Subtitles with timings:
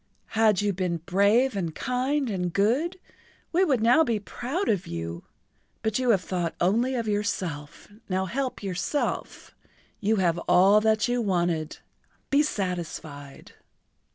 [0.33, 2.99] Had you been brave and kind and good
[3.51, 5.25] we would now be proud of you.
[5.83, 9.53] But you have thought only of yourself, now help yourself.
[9.99, 13.51] You have all that you wanted—be satisfied."